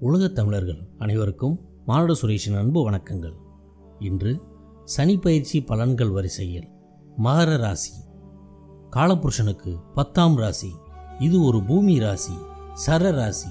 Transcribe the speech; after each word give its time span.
உலகத் 0.00 0.34
தமிழர்கள் 0.34 0.88
அனைவருக்கும் 0.98 1.60
மானுட 1.86 2.14
சுரேஷின் 2.22 2.58
அன்பு 2.58 2.90
வணக்கங்கள். 2.90 3.34
இன்று 3.98 4.42
சனி 4.84 5.18
பயிற்சி 5.18 5.62
பலன்கள் 5.62 6.12
வரிசையில் 6.12 6.68
மகர 7.24 7.56
ராசி. 7.56 7.92
காலபுருஷனுக்கு 8.90 9.80
பத்தாம் 9.94 10.36
ராசி. 10.36 10.74
இது 11.18 11.42
ஒரு 11.42 11.62
பூமி 11.62 11.98
ராசி 11.98 12.32
சர 12.86 13.10
ராசி 13.10 13.48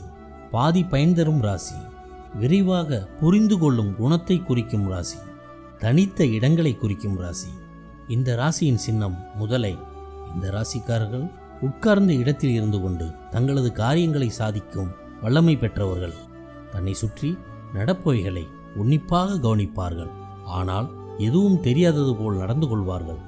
பாதி 0.52 0.84
பயன் 0.84 1.14
தரும் 1.14 1.42
ராசி 1.42 1.76
விரைவாக 2.36 3.00
புரிந்து 3.00 3.58
கொள்ளும் 3.58 3.96
குணத்தை 3.96 4.44
குறிக்கும் 4.44 4.88
ராசி 4.88 5.18
தனித்த 5.78 6.26
இடங்களை 6.26 6.76
குறிக்கும் 6.76 7.18
ராசி. 7.18 7.50
இந்த 8.08 8.36
ராசியின் 8.36 8.76
சின்னம் 8.76 9.18
முதலை. 9.36 9.78
இந்த 10.34 10.52
ராசிக்காரர்கள் 10.52 11.32
உட்கார்ந்த 11.62 12.14
இடத்தில் 12.14 12.54
இருந்து 12.54 12.82
கொண்டு 12.82 13.12
தங்களது 13.30 13.72
காரியங்களை 13.72 14.30
சாதிக்கும் 14.30 14.92
வல்லமை 15.22 15.58
பெற்றவர்கள். 15.58 16.27
தன்னை 16.72 16.94
சுற்றி 16.94 17.38
நடப்பவைகளை 17.74 18.46
உன்னிப்பாக 18.76 19.36
கவனிப்பார்கள். 19.36 20.12
ஆனால் 20.46 20.88
எதுவும் 21.18 21.62
தெரியாதது 21.62 22.16
போல் 22.16 22.36
நடந்து 22.36 22.68
கொள்வார்கள். 22.68 23.20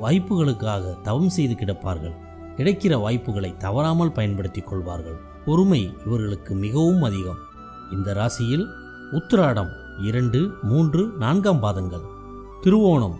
வாய்ப்புகளுக்காக 0.00 1.00
தவம் 1.02 1.28
செய்து 1.28 1.54
கிடப்பார்கள். 1.54 2.14
கிடைக்கிற 2.56 3.00
வாய்ப்புகளை 3.00 3.56
தவறாமல் 3.56 4.12
பயன்படுத்திக் 4.12 4.66
கொள்வார்கள். 4.66 5.18
பொறுமை 5.44 5.94
இவர்களுக்கு 6.06 6.54
மிகவும் 6.54 7.02
அதிகம். 7.02 7.40
இந்த 7.92 8.12
ராசியில் 8.12 8.66
உத்திராடம் 9.12 9.70
இரண்டு 9.98 10.52
மூன்று 10.62 11.12
நான்காம் 11.18 11.60
பாதங்கள். 11.60 12.04
திருவோணம் 12.62 13.16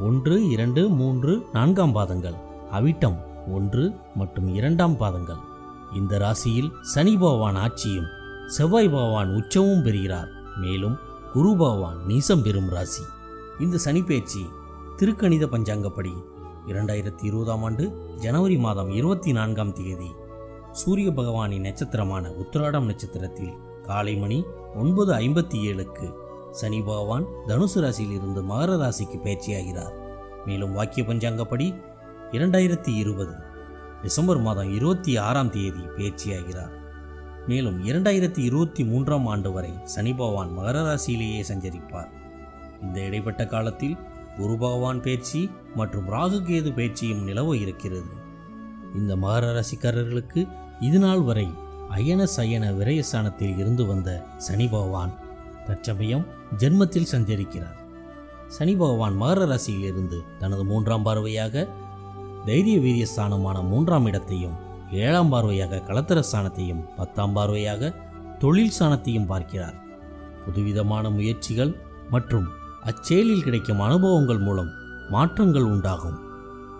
ஒன்று 0.00 0.50
இரண்டு 0.50 0.88
மூன்று 0.88 1.46
நான்காம் 1.52 1.92
பாதங்கள். 1.92 2.34
அவிட்டம் 2.72 3.18
ஒன்று 3.52 3.94
மற்றும் 4.14 4.54
இரண்டாம் 4.54 4.96
பாதங்கள். 4.96 5.40
இந்த 5.94 6.18
ராசியில் 6.18 6.72
சனி 6.82 7.16
பகவான் 7.16 7.54
ஆட்சியும் 7.54 8.10
செவ்வாய் 8.46 8.88
பகவான் 8.88 9.28
உச்சமும் 9.28 9.82
பெறுகிறார். 9.82 10.28
மேலும் 10.56 10.98
குரு 11.32 11.56
பகவான் 11.56 11.98
நீசம் 12.06 12.42
பெறும் 12.42 12.68
ராசி. 12.68 13.02
இந்த 13.58 13.78
சனிப்பெயர்ச்சி 13.84 14.50
திருக்கணித 14.96 15.46
பஞ்சாங்கப்படி 15.46 16.12
இரண்டாயிரத்தி 16.66 17.24
இருபதாம் 17.24 17.62
ஆண்டு 17.62 18.14
ஜனவரி 18.16 18.56
மாதம் 18.56 18.90
இருபத்தி 18.90 19.32
நான்காம் 19.32 19.72
தேதி. 19.72 20.10
சூரிய 20.72 21.10
பகவானின் 21.10 21.60
நட்சத்திரமான 21.60 22.28
உத்திராடம் 22.28 22.84
நட்சத்திரத்தில் 22.84 23.52
காலை 23.82 24.16
மணி 24.16 24.44
ஒன்பது 24.74 25.12
ஐம்பத்தி 25.12 25.54
ஏழுக்கு 25.54 26.14
சனி 26.50 26.82
பகவான் 26.82 27.26
தனுசு 27.46 27.80
ராசியில் 27.80 28.14
இருந்து 28.14 28.42
மகர 28.42 28.76
ராசிக்கு 28.76 29.18
பயிற்சியாகிறார். 29.24 29.92
மேலும் 30.46 30.72
வாக்கிய 30.72 31.06
பஞ்சாங்கப்படி 31.06 31.82
இரண்டாயிரத்தி 32.30 32.96
இருபது 32.96 33.32
டிசம்பர் 34.02 34.40
மாதம் 34.40 34.74
இருபத்தி 34.74 35.16
ஆறாம் 35.16 35.50
தேதி 35.50 35.80
பயிற்சியாகிறார். 35.96 36.80
மேலும் 37.46 37.84
இரண்டாயிரத்தி 37.84 38.38
இருபத்தி 38.38 38.84
மூன்றாம் 38.84 39.26
ஆண்டு 39.26 39.52
வரை 39.52 39.72
சனி 39.84 40.12
பகவான் 40.12 40.58
மகர 40.58 40.82
ராசியிலேயே 40.88 41.40
சஞ்சரிப்பார். 41.48 42.10
இந்த 42.82 43.00
இடைப்பட்ட 43.00 43.46
காலத்தில் 43.46 43.96
குரு 44.36 44.56
பகவான் 44.56 45.02
பேச்சு 45.02 45.48
மற்றும் 45.74 46.08
ராகு 46.08 46.38
கேது 46.42 46.74
பயிற்சியும் 46.74 47.24
நிலவ 47.24 47.56
இருக்கிறது. 47.56 48.12
இந்த 48.94 49.16
மகர 49.16 49.44
ராசிக்காரர்களுக்கு 49.56 50.48
இதுநாள் 50.80 51.20
வரை 51.20 51.48
அயன 51.88 52.26
சயன 52.36 52.72
விரயஸ்தானத்தில் 52.72 53.58
இருந்து 53.58 53.86
வந்த 53.86 54.24
சனி 54.36 54.68
பகவான் 54.68 55.14
தற்சமயம் 55.66 56.26
ஜென்மத்தில் 56.58 57.12
சஞ்சரிக்கிறார். 57.12 57.78
சனி 58.46 58.74
பகவான் 58.74 59.20
மகர 59.22 59.46
ராசியிலிருந்து 59.46 60.20
தனது 60.38 60.64
மூன்றாம் 60.64 61.04
பார்வையாக 61.04 61.68
தைரிய 62.44 62.78
வீரியஸ்தானமான 62.78 63.68
மூன்றாம் 63.68 64.06
இடத்தையும் 64.06 64.70
ஏழாம் 64.92 65.32
பார்வையாக 65.32 65.82
கலத்தர 65.88 66.22
ஸ்தானத்தையும் 66.32 66.82
பத்தாம் 66.96 67.36
பார்வையாக 67.36 67.94
தொழில் 68.38 68.72
ஸ்தானத்தையும் 68.78 69.26
பார்க்கிறார். 69.26 69.74
புதுவிதமான 70.44 71.10
முயற்சிகள் 71.10 71.76
மற்றும் 72.10 72.46
அச்செயலில் 72.82 73.42
கிடைக்கும் 73.42 73.80
அனுபவங்கள் 73.80 74.38
மூலம் 74.38 74.70
மாற்றங்கள் 75.10 75.62
உண்டாகும். 75.62 76.18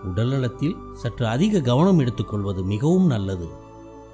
உடல்நலத்தில் 0.03 0.75
சற்று 0.93 1.27
அதிக 1.27 1.59
கவனம் 1.59 1.99
எடுத்துக்கொள்வது 1.99 2.63
மிகவும் 2.63 3.07
நல்லது. 3.07 3.47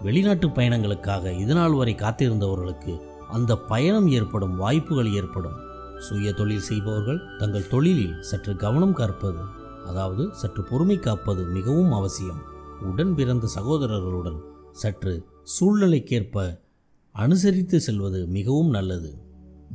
வெளிநாட்டு 0.02 0.48
பயணங்களுக்காக 0.48 1.38
இதுநாள் 1.38 1.72
வரை 1.72 1.96
காத்திருந்தவர்களுக்கு 1.96 3.02
அந்த 3.30 3.56
பயணம் 3.56 4.08
ஏற்படும் 4.08 4.56
வாய்ப்புகள் 4.56 5.14
ஏற்படும். 5.14 5.58
சுய 5.98 6.32
தொழில் 6.32 6.68
செய்பவர்கள் 6.70 7.38
தங்கள் 7.38 7.68
தொழிலில் 7.68 8.22
சற்று 8.22 8.56
கவனம் 8.56 8.94
கற்பது 8.94 9.42
அதாவது 9.88 10.30
சற்று 10.32 10.64
பொறுமை 10.64 10.98
காப்பது 11.00 11.44
மிகவும் 11.44 11.92
அவசியம். 11.92 12.58
உடன் 12.82 13.16
பிறந்த 13.16 13.48
சகோதரர்களுடன் 13.56 14.40
சற்று 14.72 15.26
சூழ்நிலைக்கேற்ப 15.44 16.60
அனுசரித்து 17.12 17.80
செல்வது 17.80 18.28
மிகவும் 18.28 18.70
நல்லது. 18.70 19.22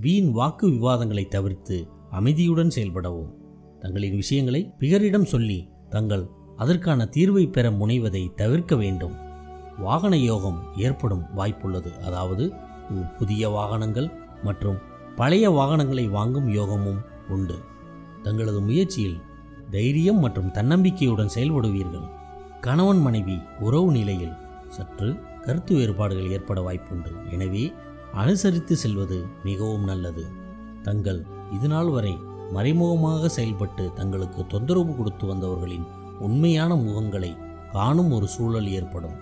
வீண் 0.01 0.31
வாக்கு 0.31 0.69
விவாதங்களை 0.69 1.29
தவிர்த்து 1.29 1.89
அமைதியுடன் 2.11 2.71
செயல்படவும். 2.75 3.35
தங்களின் 3.81 4.15
விஷயங்களை 4.15 4.73
பிறரிடம் 4.79 5.25
சொல்லி 5.25 5.69
தங்கள் 5.91 6.29
அதற்கான 6.57 7.09
தீர்வை 7.17 7.53
பெற 7.53 7.71
முனைவதை 7.71 8.35
தவிர்க்க 8.35 8.77
வேண்டும். 8.77 9.13
வாகன 9.79 10.19
யோகம் 10.19 10.73
ஏற்படும் 10.77 11.25
வாய்ப்புள்ளது. 11.37 12.01
அதாவது 12.01 12.53
புதிய 13.19 13.49
வாகனங்கள் 13.49 14.11
மற்றும் 14.43 14.79
பழைய 15.17 15.51
வாகனங்களை 15.51 16.09
வாங்கும் 16.09 16.49
யோகமும் 16.49 17.01
உண்டு. 17.29 17.55
தங்களது 18.23 18.61
முயற்சியில் 18.61 19.21
தைரியம் 19.71 20.19
மற்றும் 20.19 20.51
தன்னம்பிக்கையுடன் 20.51 21.31
செயல்படுவீர்கள். 21.35 22.23
கணவன் 22.65 23.01
மனைவி 23.05 23.35
உறவு 23.67 23.89
நிலையில் 23.97 24.37
சற்று 24.75 25.09
கருத்து 25.45 25.73
வேறுபாடுகள் 25.79 26.31
ஏற்பட 26.35 26.59
வாய்ப்புண்டு. 26.67 27.11
எனவே 27.35 27.65
அனுசரித்து 28.23 28.75
செல்வது 28.83 29.19
மிகவும் 29.47 29.85
நல்லது. 29.91 30.25
தங்கள் 30.87 31.21
இதுநாள் 31.57 31.91
வரை 31.97 32.15
மறைமுகமாக 32.57 33.29
செயல்பட்டு 33.37 33.85
தங்களுக்கு 33.99 34.41
தொந்தரவு 34.47 34.93
கொடுத்து 34.97 35.27
வந்தவர்களின் 35.27 35.87
உண்மையான 36.27 36.75
முகங்களை 36.87 37.33
காணும் 37.77 38.11
ஒரு 38.17 38.27
சூழல் 38.35 38.69
ஏற்படும். 38.79 39.17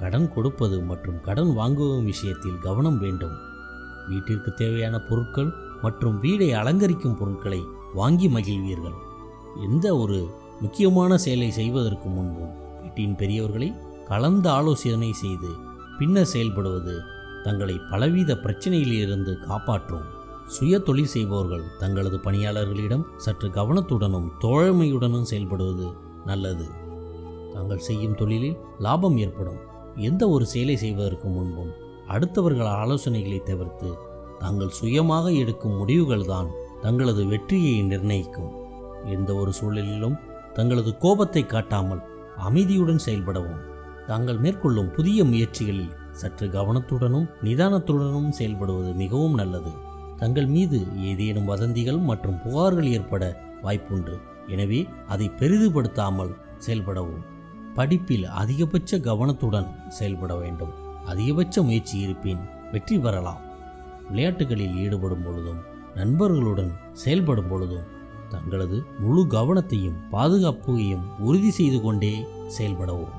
கடன் 0.00 0.28
கொடுப்பது 0.34 0.78
மற்றும் 0.90 1.20
கடன் 1.28 1.52
வாங்குவதும் 1.60 2.08
விஷயத்தில் 2.12 2.62
கவனம் 2.68 2.98
வேண்டும். 2.98 3.36
வீட்டிற்கு 4.08 4.52
தேவையான 4.54 4.96
பொருட்கள் 5.10 5.52
மற்றும் 5.84 6.18
வீடை 6.24 6.50
அலங்கரிக்கும் 6.60 7.18
பொருட்களை 7.20 7.62
வாங்கி 8.00 8.28
மகிழ்வீர்கள். 8.28 8.98
எந்த 9.68 9.86
ஒரு 9.96 10.20
முக்கியமான 10.60 11.16
செயலை 11.24 11.50
செய்வதற்கு 11.60 12.08
முன்பும் 12.08 12.54
வீட்டின் 12.94 13.16
பெரியவர்களை 13.16 13.68
கலந்து 14.08 14.48
ஆலோசனை 14.48 15.12
செய்து 15.12 15.48
பின்னர் 15.98 16.28
செயல்படுவது 16.32 16.94
தங்களை 17.44 17.74
பலவித 17.90 18.32
பிரச்சனையிலிருந்து 18.34 19.32
காப்பாற்றும் 19.46 20.04
சுய 20.48 20.78
தொழில் 20.78 21.10
செய்பவர்கள் 21.14 21.64
தங்களது 21.78 22.16
பணியாளர்களிடம் 22.16 23.04
சற்று 23.16 23.48
கவனத்துடனும் 23.48 24.28
தோழமையுடனும் 24.40 25.28
செயல்படுவது 25.30 25.88
நல்லது. 26.26 26.66
தாங்கள் 27.54 27.84
செய்யும் 27.88 28.14
தொழிலில் 28.14 28.60
லாபம் 28.78 29.16
ஏற்படும். 29.16 29.60
எந்த 29.96 30.22
ஒரு 30.28 30.46
செயலை 30.46 30.76
செய்வதற்கு 30.76 31.28
முன்பும் 31.28 31.74
அடுத்தவர்கள் 32.08 32.72
ஆலோசனைகளை 32.76 33.42
தவிர்த்து 33.42 33.90
தாங்கள் 34.38 34.76
சுயமாக 34.80 35.26
எடுக்கும் 35.42 35.78
முடிவுகள்தான் 35.80 36.50
தங்களது 36.80 37.24
வெற்றியை 37.26 37.76
நிர்ணயிக்கும். 37.82 38.52
எந்த 39.06 39.30
ஒரு 39.34 39.52
சூழலிலும் 39.60 40.18
தங்களது 40.52 40.90
கோபத்தை 40.96 41.44
காட்டாமல் 41.46 42.04
அமைதியுடன் 42.38 43.00
செயல்படவும். 43.06 43.62
தாங்கள் 44.06 44.36
மேற்கொள்ளும் 44.36 44.90
புதிய 44.90 45.24
முயற்சிகளில் 45.24 45.92
சற்று 46.10 46.46
கவனத்துடனும் 46.46 47.28
நிதானத்துடனும் 47.42 48.30
செயல்படுவது 48.38 48.94
மிகவும் 48.94 49.34
நல்லது. 49.34 49.72
தங்கள் 50.16 50.46
மீது 50.46 50.86
ஏதேனும் 51.02 51.44
வதந்திகள் 51.44 51.98
மற்றும் 51.98 52.40
புகார்கள் 52.44 52.88
ஏற்பட 52.88 53.40
வாய்ப்புண்டு. 53.62 54.20
எனவே 54.46 54.86
அதை 55.08 55.30
பெரிதுபடுத்தாமல் 55.38 56.36
செயல்படவும். 56.66 57.24
படிப்பில் 57.74 58.26
அதிகபட்ச 58.26 59.00
கவனத்துடன் 59.00 59.68
செயல்பட 59.88 60.34
வேண்டும். 60.34 60.72
அதிகபட்ச 61.06 61.62
முயற்சி 61.62 61.98
இருப்பின் 61.98 62.38
வெற்றி 62.72 62.98
பெறலாம். 62.98 63.42
விளையாட்டுகளில் 64.08 64.76
ஈடுபடும் 64.76 65.24
பொழுதும் 65.24 65.60
நண்பர்களுடன் 65.94 66.72
செயல்படும் 66.92 67.48
பொழுதும் 67.48 67.93
தங்களது 68.30 68.84
முழு 68.98 69.26
கவனத்தையும் 69.26 69.98
பாதுகாப்பையும் 70.12 71.04
உறுதி 71.18 71.50
செய்து 71.50 71.80
கொண்டே 71.80 72.26
செயல்படவும். 72.58 73.14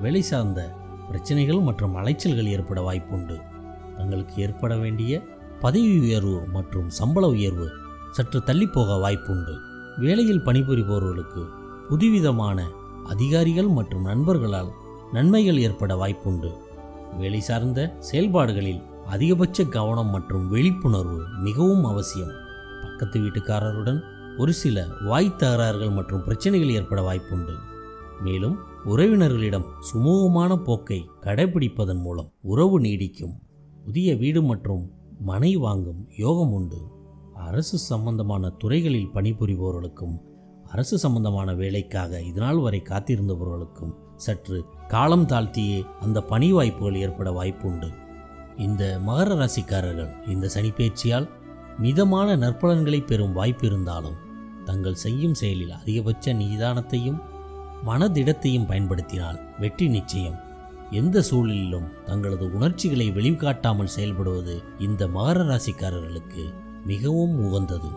வேலை 0.00 0.22
சார்ந்த 0.22 0.74
பிரச்சனைகள் 1.06 1.60
மற்றும் 1.60 1.96
அலைச்சல்கள் 1.96 2.46
ஏற்பட 2.46 2.92
வாய்ப்புண்டு. 2.92 3.42
தங்களுக்கு 3.96 4.42
ஏற்பட 4.42 4.76
வேண்டிய 4.76 5.22
பதவி 5.60 6.00
உயர்வு 6.00 6.46
மற்றும் 6.46 6.90
சம்பள 6.90 7.26
உயர்வு 7.26 7.70
சற்று 8.10 8.40
தள்ளிப்போக 8.40 9.00
வாய்ப்புண்டு. 9.00 9.54
வேலையில் 9.98 10.44
பணிபுரிபவர்களுக்கு 10.44 11.46
புதுவிதமான 11.88 12.66
அதிகாரிகள் 13.06 13.66
மற்றும் 13.66 14.02
நண்பர்களால் 14.02 14.70
நன்மைகள் 15.12 15.58
ஏற்பட 15.58 15.94
வாய்ப்புண்டு. 15.94 16.52
வேலை 17.16 17.40
சார்ந்த 17.40 17.96
செயல்பாடுகளில் 17.98 18.82
அதிகபட்ச 19.06 19.64
கவனம் 19.64 20.10
மற்றும் 20.10 20.48
விழிப்புணர்வு 20.48 21.22
மிகவும் 21.38 21.84
அவசியம். 21.84 22.32
பக்கத்து 22.82 23.20
வீட்டுக்காரருடன் 23.20 24.00
ஒரு 24.38 24.52
சில 24.52 24.86
வாய் 25.00 25.36
தகராறுகள் 25.38 25.94
மற்றும் 25.94 26.22
பிரச்சனைகள் 26.22 26.70
ஏற்பட 26.70 27.00
வாய்ப்புண்டு. 27.02 27.54
மேலும் 28.20 28.58
உறவினர்களிடம் 28.84 29.64
சுமூகமான 29.92 30.56
போக்கை 30.56 31.10
கடைபிடிப்பதன் 31.20 32.00
மூலம் 32.00 32.32
உறவு 32.42 32.80
நீடிக்கும் 32.80 33.34
புதிய 33.84 34.16
வீடு 34.16 34.42
மற்றும் 34.42 34.90
மனை 35.20 35.56
வாங்கும் 35.56 36.08
யோகம் 36.16 36.52
உண்டு. 36.52 36.80
அரசு 37.34 37.78
சம்பந்தமான 37.78 38.50
துறைகளில் 38.50 39.10
பணிபுரிபவர்களுக்கும் 39.14 40.16
அரசு 40.68 40.98
சம்பந்தமான 40.98 41.54
வேலைக்காக 41.54 42.20
இதுநாள் 42.20 42.58
வரை 42.58 42.82
காத்திருந்தவர்களுக்கும் 42.84 43.94
சற்று 44.16 44.64
காலம் 44.88 45.26
தாழ்த்தியே 45.26 45.86
அந்த 46.00 46.22
பணி 46.22 46.52
வாய்ப்புகள் 46.52 46.94
ஏற்பட 46.94 47.30
வாய்ப்புண்டு. 47.30 47.90
இந்த 48.56 49.00
மகர 49.06 49.34
ராசிக்காரர்கள் 49.34 50.28
இந்த 50.28 50.50
சனிப்பயிற்சியால் 50.54 51.28
மிதமான 51.78 52.36
நற்பலன்களை 52.36 53.06
பெறும் 53.06 53.32
வாய்ப்பு 53.32 53.66
இருந்தாலும் 53.66 54.26
தங்கள் 54.68 55.02
செய்யும் 55.04 55.38
செயலில் 55.40 55.76
அதிகபட்ச 55.78 56.32
நிதானத்தையும் 56.40 57.18
மனதிடத்தையும் 57.88 58.68
பயன்படுத்தினால் 58.70 59.38
வெற்றி 59.62 59.86
நிச்சயம். 59.96 60.38
எந்த 61.00 61.22
சூழலிலும் 61.28 61.88
தங்களது 62.06 62.44
உணர்ச்சிகளை 62.56 63.06
வெளிக்காட்டாமல் 63.16 63.94
செயல்படுவது 63.96 64.54
இந்த 64.86 65.02
மகர 65.16 65.44
ராசிக்காரர்களுக்கு 65.50 66.44
மிகவும் 66.90 67.34
உகந்தது. 67.46 67.90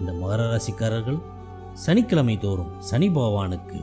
இந்த 0.00 0.12
மகர 0.22 0.42
ராசிக்காரர்கள் 0.52 1.20
சனிக்கிழமை 1.84 2.36
தோறும் 2.44 2.72
சனி 2.90 3.08
பகவானுக்கு 3.16 3.80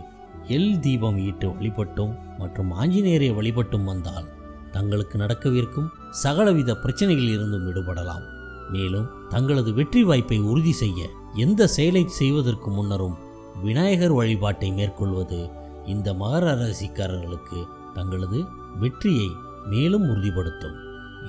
எல் 0.56 0.80
தீபம் 0.86 1.19
ஈட்டு 1.28 1.48
வழிபட்டும் 1.57 2.13
மற்றும் 2.42 2.72
ஆஞ்சநேயரை 2.81 3.30
வழிபட்டும் 3.38 3.88
வந்தால் 3.92 4.28
தங்களுக்கு 4.72 5.16
நடக்கவிருக்கும் 5.18 5.92
சகலவித 6.24 6.72
பிரச்சனைகளில் 6.84 7.36
இருந்தும் 7.36 7.66
விடுபடலாம். 7.68 8.25
மேலும் 8.72 9.28
தங்களது 9.30 9.74
வெற்றி 9.74 10.04
வாய்ப்பை 10.04 10.40
உறுதி 10.40 10.72
செய்ய 10.72 11.10
எந்த 11.36 11.68
செயலை 11.68 12.08
செய்வதற்கு 12.08 12.72
முன்னரும் 12.72 13.16
விநாயகர் 13.64 14.12
வழிபாட்டை 14.12 14.72
மேற்கொள்வது 14.72 15.50
இந்த 15.86 16.14
மகர 16.14 16.54
ராசிக்காரர்களுக்கு 16.54 17.68
தங்களது 17.94 18.46
வெற்றியை 18.80 19.32
மேலும் 19.66 20.10
உறுதிப்படுத்தும். 20.10 20.76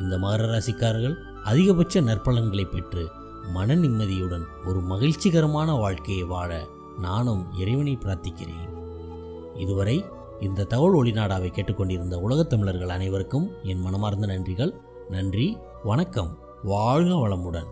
இந்த 0.01 0.19
மகர 0.19 0.45
ராசிக்காரர்கள் 0.45 1.15
அதிகபட்ச 1.45 2.01
நற்பலன்களை 2.01 2.65
பெற்று 2.65 3.11
மன 3.53 3.75
நிம்மதியுடன் 3.75 4.45
ஒரு 4.67 4.81
மகிழ்ச்சிகரமான 4.81 5.73
வாழ்க்கையை 5.73 6.25
வாழ 6.25 6.67
நானும் 6.99 7.47
இறைவனை 7.59 7.99
பிரார்த்திக்கிறேன். 8.03 8.71
இதுவரை 9.57 10.05
இந்த 10.41 10.65
தகவல் 10.65 11.05
ஒளிநாடாவை 11.05 11.51
கேட்டுக்கொண்டிருந்த 11.51 12.19
உலகத் 12.19 12.51
தமிழர்கள் 12.51 12.89
அனைவருக்கும் 12.89 13.51
என் 13.63 13.81
மனமார்ந்த 13.81 14.27
நன்றிகள். 14.27 14.75
நன்றி 15.09 15.57
வணக்கம். 15.85 16.45
வாழ்க 16.63 17.29
வளமுடன். 17.29 17.67